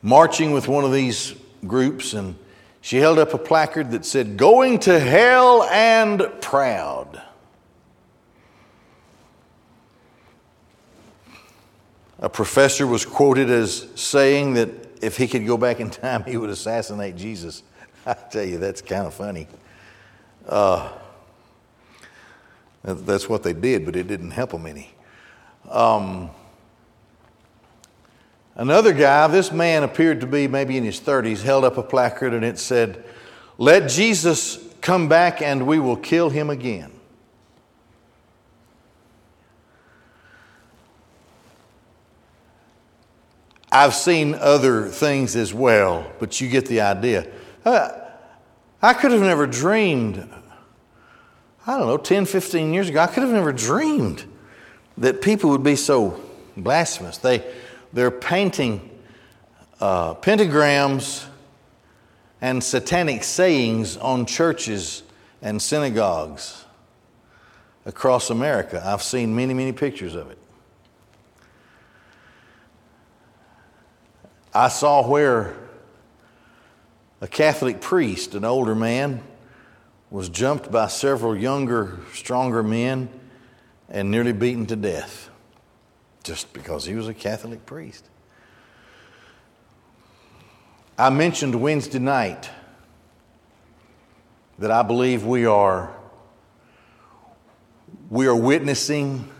marching 0.00 0.52
with 0.52 0.68
one 0.68 0.84
of 0.84 0.92
these 0.92 1.34
groups, 1.66 2.14
and 2.14 2.36
she 2.80 2.98
held 2.98 3.18
up 3.18 3.34
a 3.34 3.38
placard 3.38 3.90
that 3.90 4.04
said, 4.04 4.36
Going 4.36 4.78
to 4.80 5.00
hell 5.00 5.64
and 5.64 6.22
proud. 6.40 7.20
A 12.22 12.28
professor 12.28 12.86
was 12.86 13.04
quoted 13.04 13.50
as 13.50 13.88
saying 13.96 14.54
that 14.54 14.68
if 15.02 15.16
he 15.16 15.26
could 15.26 15.44
go 15.44 15.56
back 15.56 15.80
in 15.80 15.90
time, 15.90 16.22
he 16.22 16.36
would 16.36 16.50
assassinate 16.50 17.16
Jesus. 17.16 17.64
I 18.06 18.14
tell 18.14 18.44
you, 18.44 18.58
that's 18.58 18.80
kind 18.80 19.08
of 19.08 19.12
funny. 19.12 19.48
Uh, 20.48 20.92
that's 22.84 23.28
what 23.28 23.42
they 23.42 23.52
did, 23.52 23.84
but 23.84 23.96
it 23.96 24.06
didn't 24.06 24.30
help 24.30 24.50
them 24.52 24.66
any. 24.66 24.92
Um, 25.68 26.30
another 28.54 28.92
guy, 28.92 29.26
this 29.26 29.50
man 29.50 29.82
appeared 29.82 30.20
to 30.20 30.26
be 30.28 30.46
maybe 30.46 30.76
in 30.76 30.84
his 30.84 31.00
30s, 31.00 31.42
held 31.42 31.64
up 31.64 31.76
a 31.76 31.82
placard 31.82 32.34
and 32.34 32.44
it 32.44 32.60
said, 32.60 33.04
Let 33.58 33.88
Jesus 33.88 34.64
come 34.80 35.08
back 35.08 35.42
and 35.42 35.66
we 35.66 35.80
will 35.80 35.96
kill 35.96 36.30
him 36.30 36.50
again. 36.50 36.92
I've 43.72 43.94
seen 43.94 44.34
other 44.34 44.88
things 44.88 45.34
as 45.34 45.54
well, 45.54 46.10
but 46.20 46.40
you 46.40 46.48
get 46.48 46.66
the 46.66 46.82
idea. 46.82 47.26
Uh, 47.64 47.88
I 48.82 48.92
could 48.92 49.12
have 49.12 49.22
never 49.22 49.46
dreamed 49.46 50.28
I 51.66 51.78
don't 51.78 51.86
know, 51.86 51.96
10, 51.96 52.26
15 52.26 52.74
years 52.74 52.88
ago, 52.88 53.00
I 53.00 53.06
could 53.06 53.22
have 53.22 53.32
never 53.32 53.52
dreamed 53.52 54.24
that 54.98 55.22
people 55.22 55.50
would 55.50 55.62
be 55.62 55.76
so 55.76 56.20
blasphemous. 56.56 57.18
They, 57.18 57.44
they're 57.92 58.10
painting 58.10 58.90
uh, 59.80 60.14
pentagrams 60.14 61.24
and 62.40 62.62
satanic 62.62 63.22
sayings 63.22 63.96
on 63.96 64.26
churches 64.26 65.04
and 65.40 65.62
synagogues 65.62 66.64
across 67.86 68.30
America. 68.30 68.82
I've 68.84 69.02
seen 69.02 69.34
many, 69.34 69.54
many 69.54 69.70
pictures 69.70 70.16
of 70.16 70.30
it. 70.32 70.38
I 74.54 74.68
saw 74.68 75.06
where 75.06 75.54
a 77.20 77.28
Catholic 77.28 77.80
priest, 77.80 78.34
an 78.34 78.44
older 78.44 78.74
man, 78.74 79.22
was 80.10 80.28
jumped 80.28 80.70
by 80.70 80.88
several 80.88 81.34
younger, 81.36 82.00
stronger 82.12 82.62
men 82.62 83.08
and 83.88 84.10
nearly 84.10 84.32
beaten 84.32 84.66
to 84.66 84.76
death 84.76 85.30
just 86.22 86.52
because 86.52 86.84
he 86.84 86.94
was 86.94 87.08
a 87.08 87.14
Catholic 87.14 87.64
priest. 87.64 88.08
I 90.98 91.08
mentioned 91.10 91.54
Wednesday 91.54 91.98
night 91.98 92.50
that 94.58 94.70
I 94.70 94.82
believe 94.82 95.24
we 95.24 95.46
are 95.46 95.96
we 98.10 98.26
are 98.26 98.36
witnessing 98.36 99.30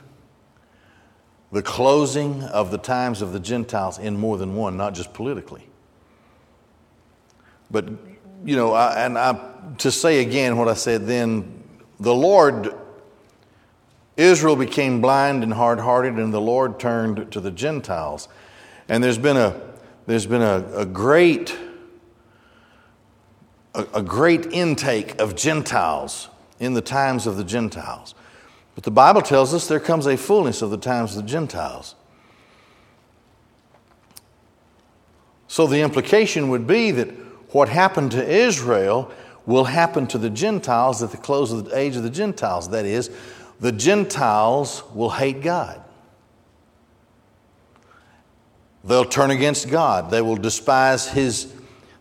the 1.52 1.62
closing 1.62 2.42
of 2.44 2.70
the 2.70 2.78
times 2.78 3.20
of 3.20 3.32
the 3.32 3.40
Gentiles 3.40 3.98
in 3.98 4.18
more 4.18 4.38
than 4.38 4.56
one, 4.56 4.76
not 4.76 4.94
just 4.94 5.12
politically. 5.12 5.66
But 7.70 7.88
you 8.44 8.56
know, 8.56 8.72
I, 8.72 9.04
and 9.04 9.18
I 9.18 9.38
to 9.78 9.90
say 9.90 10.20
again 10.20 10.56
what 10.56 10.68
I 10.68 10.74
said 10.74 11.06
then, 11.06 11.62
the 12.00 12.14
Lord, 12.14 12.74
Israel 14.16 14.56
became 14.56 15.00
blind 15.00 15.42
and 15.42 15.52
hard 15.52 15.78
hearted, 15.78 16.14
and 16.14 16.32
the 16.32 16.40
Lord 16.40 16.80
turned 16.80 17.30
to 17.32 17.40
the 17.40 17.50
Gentiles. 17.50 18.28
And 18.88 19.04
there's 19.04 19.18
been 19.18 19.36
a, 19.36 19.60
there's 20.06 20.26
been 20.26 20.42
a, 20.42 20.64
a 20.74 20.86
great, 20.86 21.56
a, 23.74 23.86
a 23.94 24.02
great 24.02 24.46
intake 24.46 25.20
of 25.20 25.36
Gentiles 25.36 26.28
in 26.58 26.74
the 26.74 26.82
times 26.82 27.26
of 27.26 27.36
the 27.36 27.44
Gentiles. 27.44 28.14
But 28.74 28.84
the 28.84 28.90
Bible 28.90 29.22
tells 29.22 29.52
us 29.52 29.68
there 29.68 29.80
comes 29.80 30.06
a 30.06 30.16
fullness 30.16 30.62
of 30.62 30.70
the 30.70 30.78
times 30.78 31.16
of 31.16 31.22
the 31.22 31.28
Gentiles. 31.28 31.94
So 35.46 35.66
the 35.66 35.82
implication 35.82 36.48
would 36.48 36.66
be 36.66 36.90
that 36.92 37.08
what 37.54 37.68
happened 37.68 38.12
to 38.12 38.26
Israel 38.26 39.12
will 39.44 39.64
happen 39.64 40.06
to 40.06 40.18
the 40.18 40.30
Gentiles 40.30 41.02
at 41.02 41.10
the 41.10 41.18
close 41.18 41.52
of 41.52 41.66
the 41.66 41.76
age 41.76 41.96
of 41.96 42.02
the 42.02 42.10
Gentiles. 42.10 42.70
That 42.70 42.86
is, 42.86 43.10
the 43.60 43.72
Gentiles 43.72 44.82
will 44.94 45.10
hate 45.10 45.42
God. 45.42 45.82
They'll 48.84 49.04
turn 49.04 49.30
against 49.30 49.70
God. 49.70 50.10
They 50.10 50.22
will 50.22 50.36
despise 50.36 51.08
his, 51.08 51.52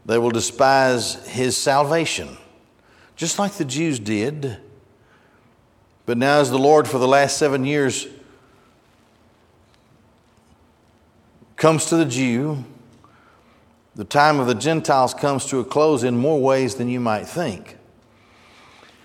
they 0.05 0.17
will 0.17 0.31
despise 0.31 1.27
his 1.27 1.57
salvation. 1.57 2.37
Just 3.15 3.37
like 3.37 3.53
the 3.53 3.65
Jews 3.65 3.99
did. 3.99 4.57
But 6.05 6.17
now, 6.17 6.39
as 6.39 6.49
the 6.49 6.59
Lord 6.59 6.87
for 6.87 6.97
the 6.97 7.07
last 7.07 7.37
seven 7.37 7.65
years 7.65 8.07
comes 11.55 11.85
to 11.85 11.95
the 11.95 12.05
Jew, 12.05 12.65
the 13.95 14.03
time 14.03 14.39
of 14.39 14.47
the 14.47 14.55
Gentiles 14.55 15.13
comes 15.13 15.45
to 15.47 15.59
a 15.59 15.65
close 15.65 16.03
in 16.03 16.17
more 16.17 16.41
ways 16.41 16.75
than 16.75 16.87
you 16.87 16.99
might 16.99 17.25
think. 17.25 17.77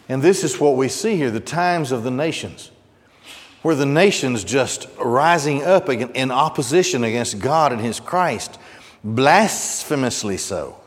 And 0.09 0.22
this 0.22 0.44
is 0.44 0.61
what 0.61 0.76
we 0.76 0.88
see 0.88 1.16
here 1.16 1.30
the 1.30 1.40
times 1.40 1.92
of 1.92 2.02
the 2.02 2.11
nations, 2.11 2.70
where 3.62 3.74
the 3.74 3.87
nations 3.87 4.44
just 4.44 4.88
rising 4.98 5.64
up 5.64 5.90
in 5.90 6.30
opposition 6.30 7.04
against 7.04 7.40
God 7.40 7.72
and 7.72 7.80
His 7.80 8.00
Christ, 8.00 8.59
blasphemously 9.04 10.37
so. 10.37 10.80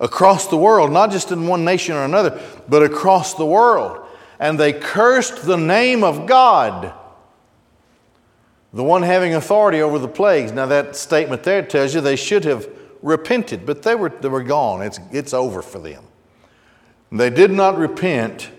Across 0.00 0.46
the 0.46 0.56
world, 0.56 0.90
not 0.90 1.10
just 1.10 1.30
in 1.30 1.46
one 1.46 1.64
nation 1.64 1.94
or 1.94 2.04
another, 2.04 2.40
but 2.68 2.82
across 2.82 3.34
the 3.34 3.44
world. 3.44 4.06
And 4.40 4.58
they 4.58 4.72
cursed 4.72 5.44
the 5.44 5.56
name 5.56 6.02
of 6.02 6.26
God 6.26 6.94
the 8.72 8.84
one 8.84 9.02
having 9.02 9.34
authority 9.34 9.82
over 9.82 9.98
the 9.98 10.08
plagues. 10.08 10.52
Now, 10.52 10.66
that 10.66 10.94
statement 10.94 11.42
there 11.42 11.62
tells 11.62 11.94
you 11.94 12.00
they 12.00 12.16
should 12.16 12.44
have 12.44 12.68
repented, 13.02 13.66
but 13.66 13.82
they 13.82 13.94
were, 13.94 14.10
they 14.10 14.28
were 14.28 14.42
gone. 14.42 14.82
It's, 14.82 15.00
it's 15.10 15.34
over 15.34 15.62
for 15.62 15.78
them. 15.78 16.04
They 17.10 17.30
did 17.30 17.50
not 17.50 17.76
repent 17.76 18.50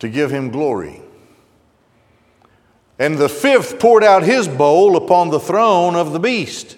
to 0.00 0.08
give 0.08 0.32
him 0.32 0.50
glory. 0.50 1.00
And 2.98 3.16
the 3.16 3.28
fifth 3.28 3.78
poured 3.78 4.02
out 4.02 4.24
his 4.24 4.48
bowl 4.48 4.96
upon 4.96 5.30
the 5.30 5.40
throne 5.40 5.94
of 5.94 6.12
the 6.12 6.18
beast, 6.18 6.76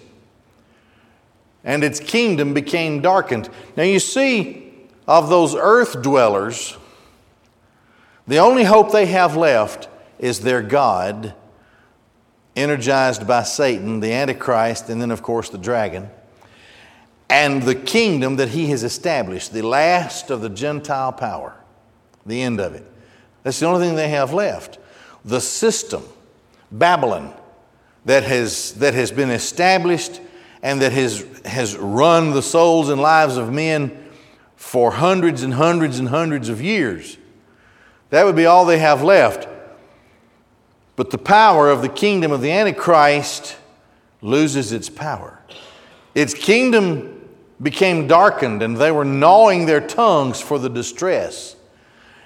and 1.63 1.83
its 1.83 1.99
kingdom 1.99 2.53
became 2.53 3.01
darkened. 3.01 3.49
Now, 3.75 3.83
you 3.83 3.99
see, 3.99 4.71
of 5.07 5.29
those 5.29 5.55
earth 5.55 6.01
dwellers, 6.03 6.77
the 8.27 8.37
only 8.37 8.63
hope 8.63 8.91
they 8.91 9.05
have 9.05 9.37
left 9.37 9.87
is 10.19 10.41
their 10.41 10.61
God, 10.61 11.33
energized 12.55 13.27
by 13.27 13.43
Satan, 13.43 13.99
the 13.99 14.11
Antichrist, 14.11 14.89
and 14.89 15.01
then, 15.01 15.11
of 15.11 15.21
course, 15.21 15.49
the 15.49 15.57
dragon, 15.57 16.09
and 17.29 17.63
the 17.63 17.75
kingdom 17.75 18.37
that 18.37 18.49
he 18.49 18.67
has 18.67 18.83
established, 18.83 19.53
the 19.53 19.61
last 19.61 20.29
of 20.29 20.41
the 20.41 20.49
Gentile 20.49 21.11
power, 21.11 21.55
the 22.25 22.41
end 22.41 22.59
of 22.59 22.73
it. 22.73 22.85
That's 23.43 23.59
the 23.59 23.67
only 23.67 23.85
thing 23.85 23.95
they 23.95 24.09
have 24.09 24.33
left. 24.33 24.79
The 25.23 25.39
system, 25.39 26.03
Babylon, 26.71 27.33
that 28.05 28.23
has, 28.23 28.73
that 28.75 28.93
has 28.93 29.11
been 29.11 29.29
established 29.29 30.21
and 30.63 30.81
that 30.81 30.91
has, 30.93 31.25
has 31.45 31.77
run 31.77 32.31
the 32.31 32.41
souls 32.41 32.89
and 32.89 33.01
lives 33.01 33.37
of 33.37 33.53
men 33.53 34.05
for 34.55 34.91
hundreds 34.91 35.43
and 35.43 35.53
hundreds 35.53 35.99
and 35.99 36.09
hundreds 36.09 36.49
of 36.49 36.61
years. 36.61 37.17
That 38.09 38.25
would 38.25 38.35
be 38.35 38.45
all 38.45 38.65
they 38.65 38.79
have 38.79 39.03
left. 39.03 39.47
But 40.95 41.11
the 41.11 41.17
power 41.17 41.69
of 41.69 41.81
the 41.81 41.89
kingdom 41.89 42.31
of 42.31 42.41
the 42.41 42.51
Antichrist 42.51 43.57
loses 44.21 44.71
its 44.71 44.89
power. 44.89 45.39
Its 46.15 46.33
kingdom 46.33 47.29
became 47.61 48.07
darkened, 48.07 48.61
and 48.63 48.77
they 48.77 48.91
were 48.91 49.05
gnawing 49.05 49.65
their 49.65 49.81
tongues 49.81 50.41
for 50.41 50.57
the 50.57 50.69
distress. 50.69 51.55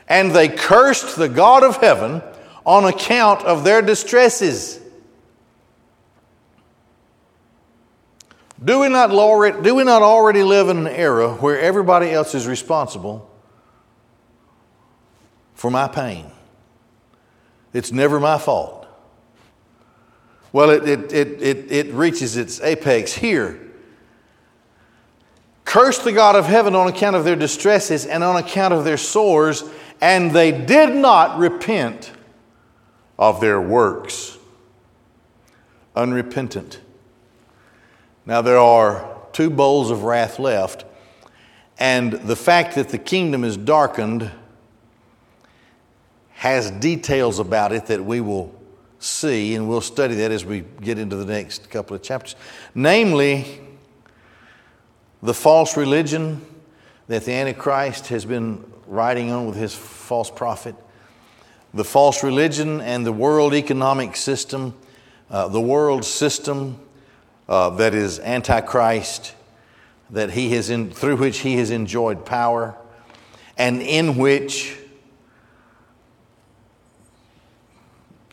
And 0.07 0.31
they 0.31 0.49
cursed 0.49 1.15
the 1.15 1.29
God 1.29 1.63
of 1.63 1.77
heaven 1.77 2.21
on 2.65 2.85
account 2.85 3.41
of 3.43 3.63
their 3.63 3.81
distresses. 3.81 4.79
Do 8.63 8.79
we, 8.79 8.89
not 8.89 9.09
do 9.63 9.73
we 9.73 9.83
not 9.83 10.03
already 10.03 10.43
live 10.43 10.69
in 10.69 10.85
an 10.85 10.87
era 10.87 11.33
where 11.33 11.59
everybody 11.59 12.11
else 12.11 12.35
is 12.35 12.45
responsible 12.45 13.30
for 15.61 15.69
my 15.69 15.87
pain? 15.87 16.25
It's 17.71 17.91
never 17.91 18.19
my 18.19 18.39
fault. 18.39 18.87
Well, 20.51 20.71
it, 20.71 20.89
it, 20.89 21.13
it, 21.13 21.39
it, 21.39 21.71
it 21.71 21.93
reaches 21.93 22.35
its 22.35 22.59
apex 22.61 23.13
here. 23.13 23.59
Curse 25.63 25.99
the 25.99 26.13
God 26.13 26.35
of 26.35 26.47
heaven 26.47 26.73
on 26.73 26.87
account 26.87 27.15
of 27.15 27.25
their 27.25 27.35
distresses 27.35 28.07
and 28.07 28.23
on 28.23 28.37
account 28.37 28.73
of 28.73 28.85
their 28.85 28.97
sores, 28.97 29.63
and 30.01 30.31
they 30.31 30.51
did 30.51 30.95
not 30.95 31.37
repent 31.37 32.11
of 33.19 33.39
their 33.39 33.61
works. 33.61 34.39
Unrepentant. 35.95 36.81
Now, 38.25 38.41
there 38.41 38.57
are 38.57 39.15
two 39.31 39.51
bowls 39.51 39.91
of 39.91 40.05
wrath 40.05 40.39
left, 40.39 40.85
and 41.77 42.13
the 42.13 42.35
fact 42.35 42.73
that 42.73 42.89
the 42.89 42.97
kingdom 42.97 43.43
is 43.43 43.57
darkened 43.57 44.31
has 46.41 46.71
details 46.71 47.37
about 47.37 47.71
it 47.71 47.85
that 47.85 48.03
we 48.03 48.19
will 48.19 48.51
see, 48.97 49.53
and 49.53 49.69
we'll 49.69 49.79
study 49.79 50.15
that 50.15 50.31
as 50.31 50.43
we 50.43 50.61
get 50.81 50.97
into 50.97 51.15
the 51.15 51.25
next 51.31 51.69
couple 51.69 51.95
of 51.95 52.01
chapters. 52.01 52.35
Namely, 52.73 53.61
the 55.21 55.35
false 55.35 55.77
religion 55.77 56.43
that 57.05 57.25
the 57.25 57.31
Antichrist 57.31 58.07
has 58.07 58.25
been 58.25 58.65
riding 58.87 59.29
on 59.29 59.45
with 59.45 59.55
his 59.55 59.75
false 59.75 60.31
prophet, 60.31 60.73
the 61.75 61.83
false 61.83 62.23
religion 62.23 62.81
and 62.81 63.05
the 63.05 63.13
world 63.13 63.53
economic 63.53 64.15
system, 64.15 64.73
uh, 65.29 65.47
the 65.47 65.61
world 65.61 66.03
system 66.03 66.79
uh, 67.47 67.69
that 67.69 67.93
is 67.93 68.17
antichrist, 68.19 69.35
that 70.09 70.31
he 70.31 70.49
has 70.55 70.71
in, 70.71 70.89
through 70.89 71.17
which 71.17 71.41
he 71.41 71.57
has 71.57 71.69
enjoyed 71.69 72.25
power, 72.25 72.75
and 73.59 73.83
in 73.83 74.17
which 74.17 74.75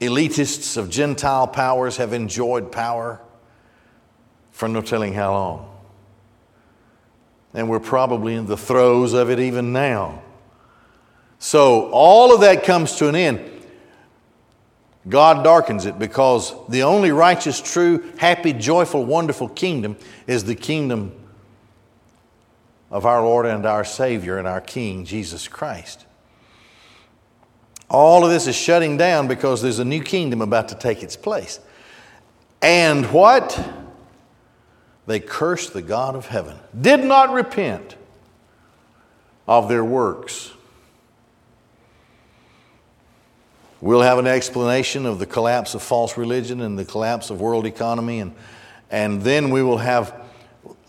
elitists 0.00 0.76
of 0.76 0.90
Gentile 0.90 1.46
powers 1.46 1.96
have 1.96 2.12
enjoyed 2.12 2.70
power 2.70 3.20
for 4.52 4.68
no 4.68 4.80
telling 4.80 5.14
how 5.14 5.32
long. 5.32 5.74
And 7.54 7.68
we're 7.68 7.80
probably 7.80 8.34
in 8.34 8.46
the 8.46 8.56
throes 8.56 9.12
of 9.12 9.30
it 9.30 9.40
even 9.40 9.72
now. 9.72 10.22
So 11.38 11.90
all 11.90 12.34
of 12.34 12.40
that 12.40 12.64
comes 12.64 12.96
to 12.96 13.08
an 13.08 13.14
end. 13.14 13.58
God 15.08 15.42
darkens 15.42 15.86
it 15.86 15.98
because 15.98 16.52
the 16.68 16.82
only 16.82 17.10
righteous, 17.10 17.60
true, 17.60 18.12
happy, 18.18 18.52
joyful, 18.52 19.04
wonderful 19.04 19.48
kingdom 19.48 19.96
is 20.26 20.44
the 20.44 20.54
kingdom 20.54 21.12
of 22.90 23.06
our 23.06 23.22
Lord 23.22 23.46
and 23.46 23.64
our 23.64 23.84
Savior 23.84 24.38
and 24.38 24.46
our 24.46 24.60
King, 24.60 25.04
Jesus 25.04 25.48
Christ. 25.48 26.04
All 27.90 28.24
of 28.24 28.30
this 28.30 28.46
is 28.46 28.54
shutting 28.54 28.96
down 28.96 29.28
because 29.28 29.62
there's 29.62 29.78
a 29.78 29.84
new 29.84 30.02
kingdom 30.02 30.42
about 30.42 30.68
to 30.68 30.74
take 30.74 31.02
its 31.02 31.16
place. 31.16 31.58
And 32.60 33.06
what? 33.06 33.58
They 35.06 35.20
cursed 35.20 35.72
the 35.72 35.82
God 35.82 36.14
of 36.14 36.26
heaven, 36.26 36.58
did 36.78 37.02
not 37.02 37.32
repent 37.32 37.96
of 39.46 39.68
their 39.68 39.84
works 39.84 40.52
We'll 43.80 44.02
have 44.02 44.18
an 44.18 44.26
explanation 44.26 45.06
of 45.06 45.20
the 45.20 45.26
collapse 45.26 45.74
of 45.74 45.82
false 45.82 46.16
religion 46.16 46.62
and 46.62 46.76
the 46.76 46.84
collapse 46.84 47.30
of 47.30 47.40
world 47.40 47.64
economy, 47.64 48.18
and, 48.18 48.34
and 48.90 49.22
then 49.22 49.50
we 49.50 49.62
will 49.62 49.78
have 49.78 50.20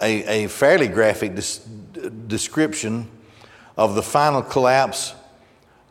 a, 0.01 0.45
a 0.45 0.47
fairly 0.47 0.87
graphic 0.87 1.35
des- 1.35 2.09
description 2.27 3.07
of 3.77 3.93
the 3.93 4.01
final 4.01 4.41
collapse 4.41 5.13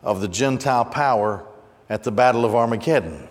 of 0.01 0.21
the 0.21 0.27
Gentile 0.27 0.85
power 0.85 1.45
at 1.89 2.03
the 2.03 2.11
Battle 2.11 2.45
of 2.45 2.55
Armageddon 2.55 3.27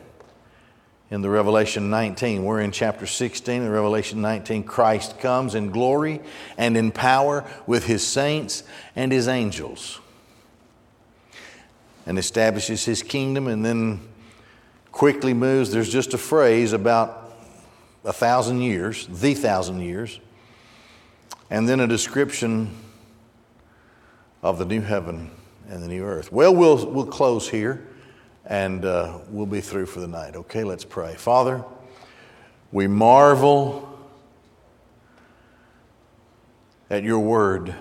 in 1.11 1.23
the 1.23 1.31
Revelation 1.31 1.91
19. 1.91 2.45
We're 2.45 2.61
in 2.61 2.73
chapter 2.73 3.07
16 3.07 3.63
in 3.63 3.71
Revelation 3.71 4.21
19. 4.21 4.65
Christ 4.65 5.19
comes 5.19 5.55
in 5.55 5.71
glory 5.71 6.21
and 6.57 6.77
in 6.77 6.93
power 6.93 7.45
with 7.67 7.87
his 7.87 8.07
saints 8.07 8.63
and 8.95 9.11
his 9.11 9.29
angels 9.29 10.01
and 12.05 12.19
establishes 12.19 12.85
his 12.85 13.03
kingdom 13.03 13.47
and 13.49 13.65
then 13.65 14.01
quickly 14.93 15.35
moves. 15.35 15.71
There's 15.71 15.93
just 15.93 16.15
a 16.15 16.19
phrase 16.19 16.73
about 16.73 17.33
a 18.05 18.13
thousand 18.13 18.63
years, 18.63 19.07
the 19.07 19.35
thousand 19.35 19.81
years, 19.81 20.21
and 21.51 21.69
then 21.69 21.81
a 21.81 21.87
description 21.87 22.75
of 24.43 24.59
the 24.59 24.65
new 24.65 24.81
heaven 24.81 25.31
and 25.69 25.83
the 25.83 25.89
new 25.89 26.05
earth. 26.05 26.33
Well, 26.33 26.55
we'll, 26.55 26.91
we'll 26.91 27.07
close 27.07 27.49
here 27.49 27.87
and 28.47 28.85
uh, 28.85 29.19
we'll 29.29 29.47
be 29.47 29.61
through 29.61 29.87
for 29.87 30.01
the 30.01 30.09
night. 30.09 30.35
Okay, 30.35 30.65
let's 30.65 30.85
pray. 30.85 31.15
Father, 31.15 31.65
we 32.73 32.87
marvel 32.87 33.99
at 36.91 37.03
your 37.03 37.19
word. 37.21 37.75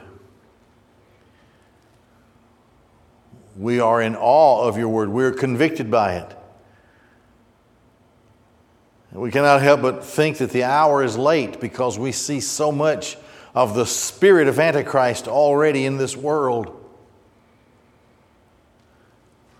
We 3.58 3.80
are 3.80 4.02
in 4.02 4.15
awe 4.15 4.67
of 4.67 4.78
your 4.78 4.89
word. 4.89 5.10
We're 5.10 5.32
convicted 5.32 5.89
by 5.89 6.15
it. 6.17 6.34
We 9.13 9.32
cannot 9.32 9.62
help 9.62 9.82
but 9.82 10.04
think 10.04 10.38
that 10.38 10.52
the 10.52 10.65
hour 10.65 11.02
is 11.02 11.17
late 11.17 11.62
because 11.62 11.97
we 11.97 12.12
see 12.12 12.39
so 12.41 12.71
much 12.71 13.17
of 13.56 13.73
the 13.73 13.86
spirit 13.86 14.47
of 14.47 14.60
Antichrist 14.60 15.28
already 15.28 15.86
in 15.86 15.97
this 15.97 16.15
world. 16.15 16.87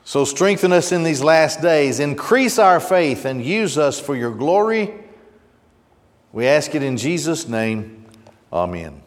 So 0.08 0.24
strengthen 0.24 0.72
us 0.72 0.94
in 0.94 1.04
these 1.04 1.22
last 1.22 1.62
days, 1.62 2.00
increase 2.00 2.60
our 2.60 2.80
faith, 2.80 3.26
and 3.26 3.44
use 3.44 3.78
us 3.78 4.00
for 4.00 4.16
your 4.16 4.32
glory. 4.32 4.94
We 6.32 6.48
ask 6.48 6.74
it 6.74 6.82
in 6.82 6.96
Jesus' 6.96 7.46
name. 7.46 8.06
Amen. 8.50 9.02